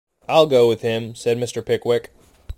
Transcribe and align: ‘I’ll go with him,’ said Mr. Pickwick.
‘I’ll 0.27 0.47
go 0.47 0.67
with 0.67 0.81
him,’ 0.81 1.13
said 1.13 1.37
Mr. 1.37 1.63
Pickwick. 1.63 2.09